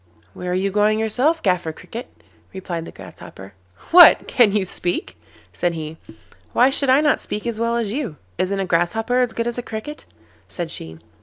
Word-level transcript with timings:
'Where 0.33 0.49
are 0.49 0.55
you 0.55 0.71
going 0.71 0.97
yourself, 0.97 1.43
Gaffer 1.43 1.71
Cricket?' 1.71 2.23
replied 2.53 2.85
the 2.85 2.91
Grasshopper. 2.91 3.53
'What! 3.91 4.27
can 4.27 4.51
you 4.51 4.65
speak?' 4.65 5.15
said 5.53 5.75
he. 5.75 5.97
'Why 6.53 6.71
should 6.71 6.89
I 6.89 7.01
not 7.01 7.19
speak 7.19 7.45
as 7.45 7.59
well 7.59 7.77
as 7.77 7.91
you? 7.91 8.15
Isn't 8.39 8.59
a 8.59 8.65
Grasshopper 8.65 9.19
as 9.19 9.31
good 9.33 9.45
as 9.45 9.59
a 9.59 9.61
Cricket?' 9.61 10.05
said 10.47 10.71
she. 10.71 10.97